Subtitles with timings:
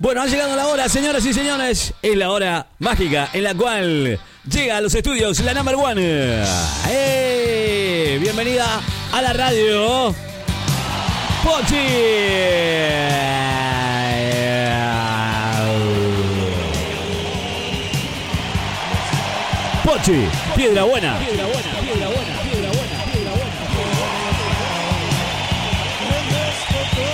[0.00, 1.92] Bueno, ha llegado la hora, señoras y señores.
[2.02, 6.44] Es la hora mágica en la cual llega a los estudios la number one.
[6.88, 8.16] ¡Eh!
[8.20, 8.80] Bienvenida
[9.12, 10.14] a la radio.
[11.42, 11.76] Pochi.
[19.84, 21.18] Pochi, piedra buena.
[21.18, 22.38] Piedra buena, piedra buena.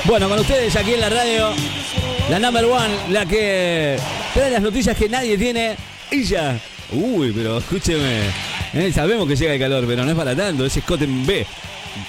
[0.04, 1.54] Bueno, con ustedes aquí en la radio,
[2.30, 3.98] la number one, la que
[4.32, 5.76] trae las noticias que nadie tiene.
[6.10, 6.58] Ella.
[6.92, 8.20] Uy, pero escúcheme.
[8.74, 10.64] eh, sabemos que llega el calor, pero no es para tanto.
[10.64, 11.46] Ese escote en B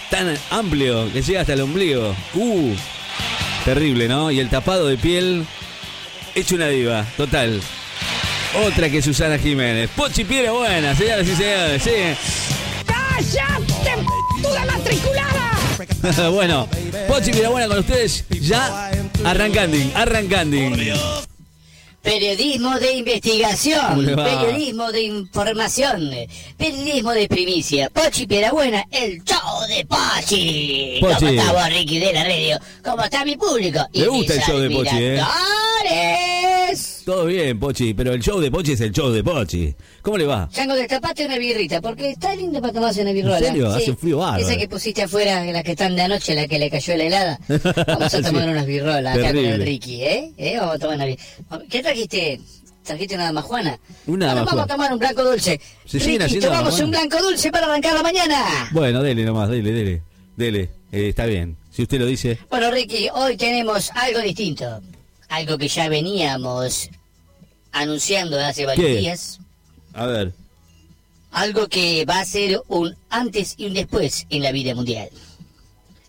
[0.09, 2.15] tan amplio que llega hasta el ombligo.
[2.33, 2.73] Uh,
[3.63, 4.31] terrible, ¿no?
[4.31, 5.45] Y el tapado de piel
[6.33, 7.61] hecho una diva, total.
[8.65, 9.89] Otra que Susana Jiménez.
[9.95, 11.83] Pochi Piedra Buena, señoras y señores.
[11.83, 11.91] Sí.
[12.85, 14.01] ¡Cállate,
[14.41, 16.29] puta matriculada!
[16.31, 16.67] bueno,
[17.07, 18.91] Pochi Piedra Buena con ustedes ya
[19.23, 20.57] arrancando, arrancando.
[22.01, 26.11] Periodismo de ¿Cómo investigación, periodismo de información,
[26.55, 27.89] periodismo de primicia.
[27.89, 30.99] Pochi Buena, el show de Pochi.
[31.01, 31.35] Pochi.
[31.37, 32.59] ¿Cómo vos, Ricky, de la radio?
[32.83, 33.79] ¿Cómo está mi público?
[33.91, 35.19] Le gusta el show de Pochi, ¿eh?
[37.05, 39.73] Todo bien, Pochi, pero el show de Pochi es el show de Pochi.
[40.01, 40.47] ¿Cómo le va?
[40.51, 43.37] Chango, destapate una birrita, porque está lindo para tomarse una birrola.
[43.39, 43.69] ¿En serio?
[43.71, 44.43] Hace un frío bárbaro.
[44.47, 47.39] Esa que pusiste afuera, la que están de anoche, la que le cayó la helada.
[47.87, 48.23] Vamos a Sí.
[48.23, 50.31] tomar unas birrolas acá con el Ricky, ¿eh?
[50.37, 50.57] ¿eh?
[50.59, 51.65] Vamos a tomar una birrola.
[51.69, 52.39] ¿Qué trajiste?
[52.83, 53.79] ¿Trajiste una damajuana?
[54.05, 54.45] Una Bueno.
[54.45, 55.59] Vamos a tomar un blanco dulce.
[55.85, 58.69] ¿Se Ricky, tomamos un blanco dulce para arrancar la mañana.
[58.71, 60.01] Bueno, dele nomás, dele, dele.
[60.37, 61.57] Dele, Eh, está bien.
[61.71, 62.37] Si usted lo dice.
[62.49, 64.81] Bueno, Ricky, hoy tenemos algo distinto.
[65.35, 66.89] Algo que ya veníamos
[67.73, 68.95] anunciando hace varios ¿Qué?
[68.95, 69.41] días.
[69.93, 70.31] A ver.
[71.31, 75.09] Algo que va a ser un antes y un después en la vida mundial.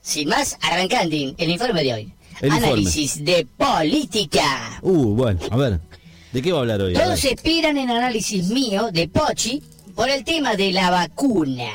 [0.01, 2.13] Sin más, arrancando el informe de hoy.
[2.41, 2.67] El informe.
[2.69, 4.79] Análisis de política.
[4.83, 5.81] Uh, bueno, a ver.
[6.31, 6.95] ¿De qué va a hablar hoy?
[6.95, 9.61] Todos esperan en análisis mío de Pochi
[9.97, 11.73] por el tema de la vacuna.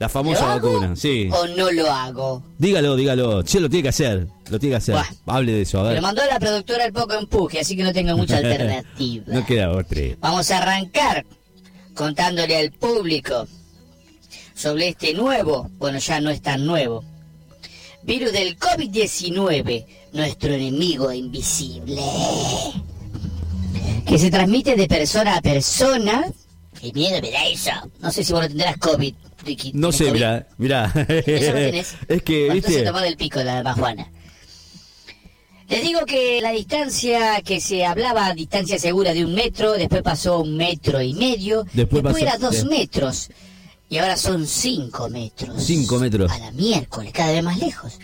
[0.00, 1.28] La ¿Lo famosa hago vacuna, sí.
[1.30, 2.42] ¿O no lo hago?
[2.56, 3.42] Dígalo, dígalo.
[3.42, 4.26] Che, lo tiene que hacer.
[4.48, 4.94] Lo tiene que hacer.
[4.94, 5.36] Buah.
[5.36, 5.96] Hable de eso, a ver.
[5.96, 9.24] lo mandó la productora al poco empuje, así que no tengo mucha alternativa.
[9.28, 10.00] no queda otra.
[10.20, 11.26] Vamos a arrancar
[11.94, 13.46] contándole al público
[14.54, 17.04] sobre este nuevo, bueno ya no es tan nuevo,
[18.02, 19.84] virus del COVID-19,
[20.14, 22.00] nuestro enemigo invisible,
[24.06, 26.24] que se transmite de persona a persona.
[26.80, 27.70] Qué miedo me da eso.
[28.00, 29.14] No sé si vos lo tendrás COVID,
[29.44, 29.72] Ricky.
[29.74, 30.44] No ¿Tenés sé, COVID?
[30.58, 30.92] mirá.
[30.96, 31.56] Eso
[32.08, 32.68] es que, Bueno, viste.
[32.68, 34.10] Entonces tomá del pico la majuana.
[35.68, 40.40] Les digo que la distancia que se hablaba, distancia segura de un metro, después pasó
[40.40, 43.28] un metro y medio, Después pasó- era dos metros,
[43.88, 45.62] y ahora son cinco metros.
[45.62, 46.32] Cinco metros.
[46.32, 47.98] A la miércoles, cada vez más lejos.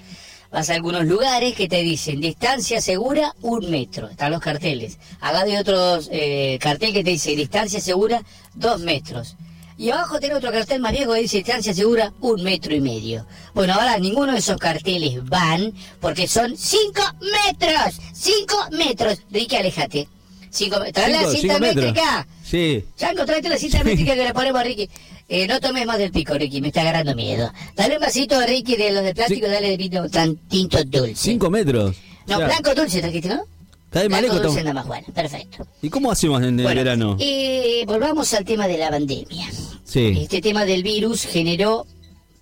[0.51, 4.99] Vas a algunos lugares que te dicen distancia segura un metro, están los carteles.
[5.21, 8.23] Acá de otros eh, cartel que te dice distancia segura
[8.55, 9.37] dos metros.
[9.79, 13.27] Y abajo tiene otro cartel más viejo que dice distancia segura un metro y medio.
[13.55, 18.01] Bueno, ahora ninguno de esos carteles van porque son cinco metros.
[18.15, 19.19] Cinco metros.
[19.31, 20.09] Ricky, aléjate.
[20.49, 20.79] Cinco.
[20.93, 22.27] Trae la cinta métrica.
[22.43, 22.85] Sí.
[22.97, 24.89] Chanco, tráete la cinta métrica que le ponemos a Ricky.
[25.29, 27.53] Eh, no tomes más del pico, Ricky, me está agarrando miedo.
[27.75, 29.53] Dale un vasito a Ricky de los de plástico, Sí.
[29.53, 31.17] dale de vino tan tinto dulce.
[31.17, 31.97] Cinco metros.
[32.29, 33.43] No, blanco dulce trajiste, ¿no?
[33.87, 34.39] Está de maleco.
[34.39, 35.67] dulce nada más, bueno, perfecto.
[35.83, 37.17] ¿Y cómo hacemos en el Bueno, verano?
[37.19, 39.49] eh, volvamos al tema de la pandemia.
[39.85, 40.19] Sí.
[40.21, 41.87] Este tema del virus generó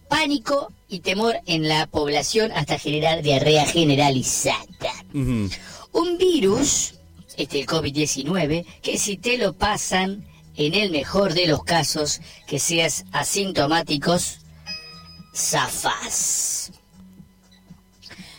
[0.08, 4.58] pánico y temor en la población hasta generar diarrea generalizada.
[5.12, 6.94] Un virus,
[7.36, 10.24] este el COVID-19, que si te lo pasan,
[10.56, 14.38] en el mejor de los casos, que seas asintomáticos,
[15.34, 16.72] zafás.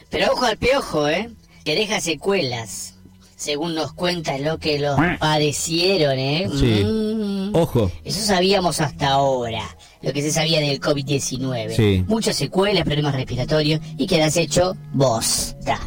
[0.10, 1.30] Pero ojo al piojo, ¿eh?
[1.64, 2.96] Que deja secuelas.
[3.36, 6.48] Según nos cuenta lo que los padecieron, ¿eh?
[6.58, 6.84] Sí.
[6.86, 7.56] Mm.
[7.56, 7.92] Ojo.
[8.04, 9.64] Eso sabíamos hasta ahora,
[10.02, 11.76] lo que se sabía del COVID-19.
[11.76, 12.06] Sí.
[12.08, 15.80] Muchas secuelas, problemas respiratorios y quedas hecho bosta.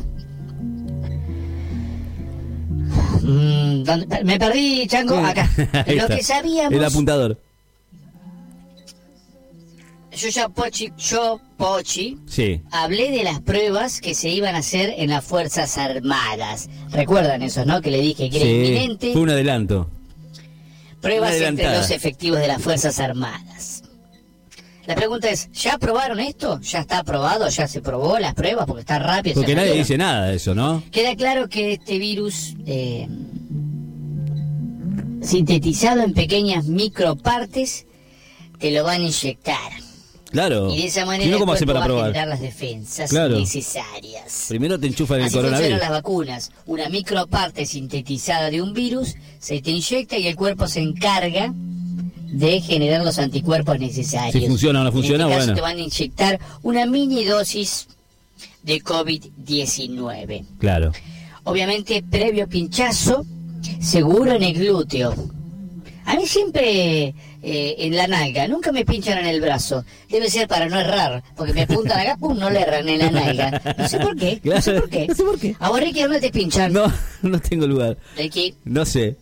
[3.23, 5.49] Mm, ¿dónde- me perdí, Chango, acá.
[5.87, 7.39] Lo que sabíamos, El apuntador.
[10.17, 12.61] yo ya Pochi, yo Pochi, Sí.
[12.73, 16.69] hablé de las pruebas que se iban a hacer en las Fuerzas Armadas.
[16.91, 17.81] ¿Recuerdan eso, no?
[17.81, 18.53] Que le dije que era Sí.
[18.53, 19.13] inminente.
[19.13, 19.89] Fue un adelanto.
[21.01, 23.85] Pruebas entre los efectivos de las Fuerzas Armadas.
[24.87, 26.59] La pregunta es, ¿ya aprobaron esto?
[26.63, 27.47] ¿Ya está aprobado?
[27.51, 28.67] ¿Ya se probó las pruebas?
[28.67, 29.35] Porque está rápido.
[29.35, 30.83] Porque nadie dice nada de eso, ¿no?
[30.91, 33.07] Queda claro que este virus, eh,
[35.23, 37.87] sintetizado en pequeñas micropartes,
[38.59, 39.73] te lo van a inyectar.
[40.31, 40.75] Claro.
[40.75, 43.39] Y de esa manera no, el ¿cómo cuerpo para va a generar las defensas Claro.
[43.39, 44.45] necesarias.
[44.49, 45.79] Primero te enchufan el Así coronavirus.
[45.79, 46.53] las vacunas.
[46.67, 52.61] Una microparte sintetizada de un virus se te inyecta y el cuerpo se encarga de
[52.61, 54.35] generar los anticuerpos necesarios.
[54.35, 55.55] Si funciona o no funciona, en este caso bueno.
[55.55, 57.89] te van a inyectar una mini dosis
[58.63, 60.45] de COVID-19.
[60.59, 60.93] Claro.
[61.45, 63.25] Obviamente, previo pinchazo,
[63.81, 65.15] seguro en el glúteo.
[66.05, 69.85] A mí siempre eh, en la nalga, nunca me pinchan en el brazo.
[70.09, 73.11] Debe ser para no errar, porque me apuntan acá, pum, no le erran en la
[73.11, 73.75] nalga.
[73.77, 75.07] No sé por qué, no sé por qué.
[75.09, 75.57] no sé por qué.
[75.59, 76.73] A vos, Ricky, ¿dónde te pinchan?
[76.73, 76.93] No,
[77.23, 77.99] no tengo lugar.
[78.17, 79.17] Ricky, No sé.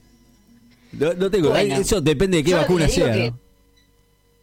[0.92, 1.50] No, no tengo.
[1.50, 1.74] Bueno.
[1.74, 3.32] Eso depende de qué vacuna sea.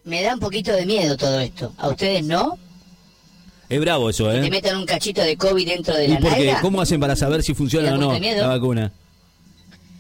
[0.04, 1.74] Me da un poquito de miedo todo esto.
[1.78, 2.58] ¿A ustedes no?
[3.70, 4.50] Es bravo eso, Que te ¿eh?
[4.52, 6.46] metan un cachito de COVID dentro de ¿Y la por qué?
[6.46, 6.62] nalga.
[6.62, 8.92] ¿Cómo hacen para saber si funciona ¿Te o no la vacuna?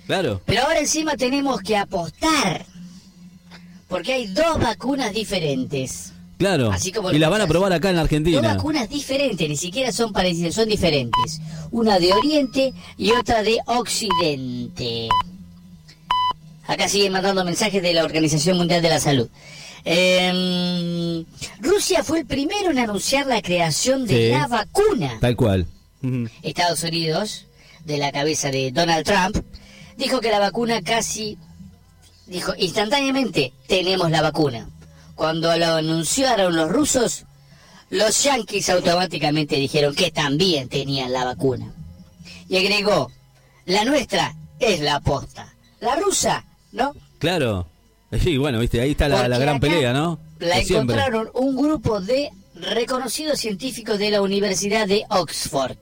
[0.07, 0.41] Claro.
[0.45, 2.65] Pero ahora encima tenemos que apostar.
[3.87, 6.13] Porque hay dos vacunas diferentes.
[6.37, 6.71] Claro.
[6.71, 8.41] Así como y las van a probar acá en Dos Argentina.
[8.41, 11.39] vacunas diferentes, ni siquiera son parecidas, son diferentes.
[11.71, 15.07] Una de Oriente y otra de Occidente.
[16.67, 19.29] Acá siguen mandando mensajes de la Organización Mundial de la Salud.
[19.85, 21.25] Em,
[21.59, 24.31] Rusia fue el primero en anunciar la creación de Sí.
[24.31, 25.17] la vacuna.
[25.19, 25.67] Tal cual.
[26.41, 27.45] Estados Unidos,
[27.85, 29.37] de la cabeza de Donald Trump,
[29.97, 31.37] dijo que la vacuna casi,
[32.27, 34.69] dijo instantáneamente, tenemos la vacuna.
[35.15, 37.25] Cuando lo anunciaron los rusos,
[37.89, 41.71] los yanquis automáticamente dijeron que también tenían la vacuna.
[42.49, 43.11] Y agregó,
[43.65, 45.53] la nuestra es la aposta.
[45.79, 46.93] La rusa, ¿no?
[47.19, 47.67] Claro.
[48.21, 50.19] Sí, bueno, viste, ahí está la, la gran pelea, ¿no?
[50.39, 50.95] La De siempre.
[50.95, 55.75] encontraron un grupo de reconocidos científicos de la Universidad de Oxford.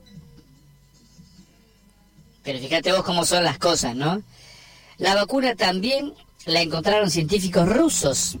[2.42, 4.22] Pero fíjate vos cómo son las cosas, ¿no?
[4.98, 6.12] La vacuna también
[6.46, 8.38] la encontraron científicos rusos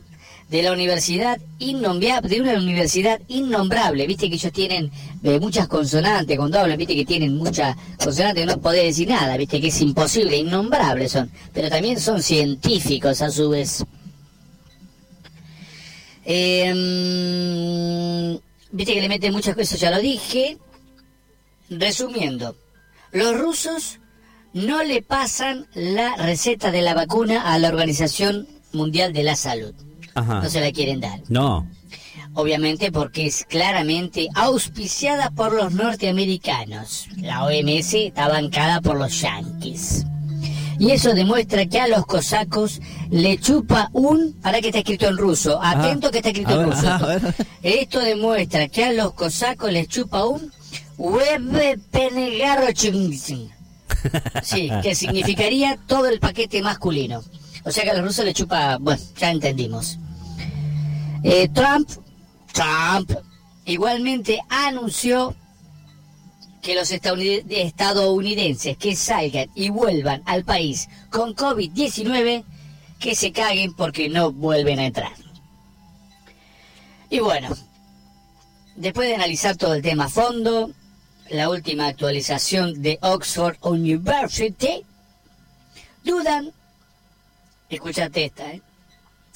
[0.48, 4.90] de la universidad innombrable, de una universidad innombrable, viste que ellos tienen
[5.22, 9.60] eh, muchas consonantes, cuando hablan, viste que tienen muchas consonantes, no podés decir nada, viste
[9.60, 13.82] que es imposible, innombrables son, pero también son científicos a su vez.
[16.26, 16.72] Eh,
[18.72, 20.56] Viste que le meten muchas cosas, ya lo dije.
[21.68, 22.56] Resumiendo,
[23.12, 24.00] los rusos
[24.52, 29.74] no le pasan la receta de la vacuna a la Organización Mundial de la Salud.
[30.14, 30.40] Ajá.
[30.42, 31.20] No se la quieren dar.
[31.28, 31.66] No.
[32.34, 37.06] Obviamente porque es claramente auspiciada por los norteamericanos.
[37.16, 40.06] La OMS está bancada por los yanquis.
[40.78, 42.80] Y eso demuestra que a los cosacos
[43.10, 44.32] le chupa un...
[44.42, 45.60] Para que está escrito en ruso.
[45.62, 46.98] Atento que está escrito en ruso.
[47.62, 50.50] Esto demuestra que a los cosacos les chupa un...
[54.42, 57.22] Sí, que significaría todo el paquete masculino.
[57.64, 58.78] O sea que a los rusos les chupa...
[58.78, 59.98] Bueno, ya entendimos.
[61.22, 61.88] Eh, Trump,
[62.52, 63.12] Trump,
[63.64, 65.34] igualmente anunció
[66.60, 72.44] que los estadounid- estadounidenses que salgan y vuelvan al país con COVID-19,
[72.98, 75.12] que se caguen porque no vuelven a entrar.
[77.10, 77.48] Y bueno,
[78.76, 80.70] después de analizar todo el tema a fondo,
[81.32, 84.84] la última actualización de Oxford University,
[86.04, 86.52] dudan,
[87.68, 88.62] escúchate esta, ¿eh?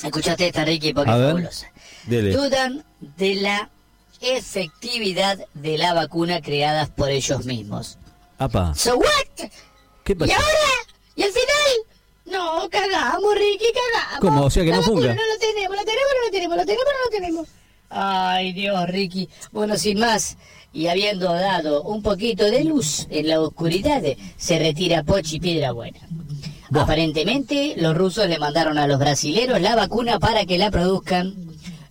[0.03, 1.29] Escúchate esta, Ricky, porque A es ver.
[1.31, 1.73] fabulosa
[2.07, 2.33] Dele.
[2.33, 3.71] dudan de la
[4.21, 7.99] efectividad de la vacuna creadas por ellos mismos.
[8.39, 8.75] Apa.
[8.75, 9.49] So what?
[10.05, 10.35] ¿Qué ¿Y pasa?
[10.35, 10.47] ahora?
[11.17, 11.77] ¿Y al final?
[12.27, 14.21] No, cagamos, Ricky, cagamos.
[14.21, 14.45] ¿Cómo?
[14.45, 15.15] O sea que la no vacuna funga.
[15.15, 17.49] no lo tenemos, lo tenemos, no lo tenemos, lo tenemos, no lo tenemos.
[17.89, 19.29] Ay, Dios, Ricky.
[19.53, 20.37] Bueno, sin más,
[20.73, 24.03] y habiendo dado un poquito de luz en la oscuridad,
[24.37, 26.01] se retira Pochi Piedra Buena.
[26.75, 31.46] Aparentemente, los rusos le mandaron a los brasileros la vacuna para que la produzcan.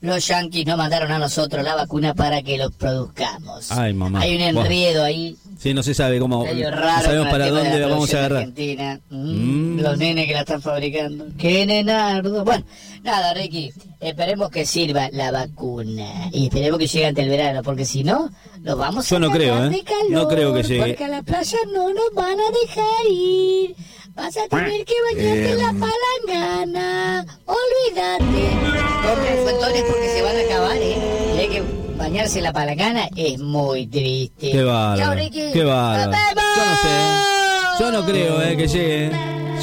[0.06, 3.72] Los yanquis nos mandaron a nosotros la vacuna para que los produzcamos.
[3.72, 4.22] Ay, mamá.
[4.22, 4.64] Hay un Buah.
[4.66, 6.46] enredo ahí Sí, no se sabe cómo.
[6.46, 8.38] No sabemos para dónde la vamos a agarrar.
[8.40, 9.00] Argentina.
[9.10, 9.80] Mm, Mm.
[9.82, 11.26] Los nenes que la están fabricando.
[11.38, 12.44] ¡Qué nenardo!
[12.44, 12.64] Bueno,
[13.04, 13.72] nada, Ricky.
[14.00, 16.30] Esperemos que sirva la vacuna.
[16.32, 18.30] Y esperemos que llegue ante el verano, porque si no,
[18.62, 19.70] nos vamos Yo a no creo, ¿eh?
[19.70, 20.88] de calor, No creo que llegue.
[20.88, 23.76] Porque a la playa no nos van a dejar ir.
[24.16, 27.26] Vas a tener que bañarte en la palangana.
[27.46, 28.26] Olvídate.
[29.06, 30.98] Compren fuetones porque se van a acabar, ¿eh?
[31.36, 31.64] Y hay que
[31.98, 34.52] bañarse en la palangana es muy triste.
[34.52, 35.52] Qué Ricky.
[35.52, 36.12] Qué bárbaro.
[36.12, 36.46] ¡Nos vemos!
[36.56, 37.84] Yo no sé.
[37.84, 39.12] Yo no creo eh, que llegue.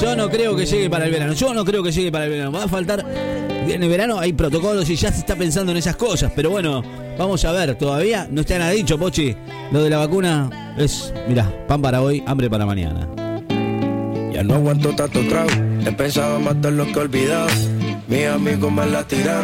[0.00, 1.32] Yo no creo que llegue para el verano.
[1.32, 2.52] Yo no creo que llegue para el verano.
[2.52, 3.04] Va a faltar.
[3.08, 6.30] En el verano hay protocolos y ya se está pensando en esas cosas.
[6.34, 6.82] Pero bueno,
[7.16, 7.76] vamos a ver.
[7.76, 9.34] Todavía no está nada dicho, Pochi.
[9.70, 13.21] Lo de la vacuna es, mirá, pan para hoy, hambre para mañana.
[14.44, 15.50] No aguanto tanto trago.
[15.86, 17.48] He pensado matar lo que he olvidado.
[18.08, 19.40] Mis amigos me la tiran.